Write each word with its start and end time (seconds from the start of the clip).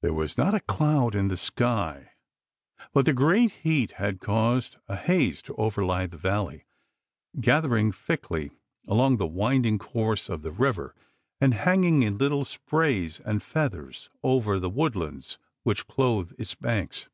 There 0.00 0.14
was 0.14 0.38
not 0.38 0.54
a 0.54 0.60
cloud 0.60 1.14
in 1.14 1.28
the 1.28 1.36
sky, 1.36 2.12
but 2.94 3.04
the 3.04 3.12
great 3.12 3.50
heat 3.50 3.90
had 4.00 4.18
caused 4.18 4.76
a 4.88 4.96
haze 4.96 5.42
to 5.42 5.54
overlie 5.56 6.06
the 6.06 6.16
valley, 6.16 6.64
gathering 7.38 7.92
thickly 7.92 8.50
along 8.86 9.18
the 9.18 9.26
winding 9.26 9.78
course 9.78 10.30
of 10.30 10.40
the 10.40 10.52
river, 10.52 10.94
and 11.38 11.52
hanging 11.52 12.02
in 12.02 12.16
little 12.16 12.46
sprays 12.46 13.20
and 13.20 13.42
feathers 13.42 14.08
over 14.22 14.58
the 14.58 14.70
woodlands 14.70 15.36
which 15.64 15.86
clothe 15.86 16.32
its 16.38 16.54
banks. 16.54 17.10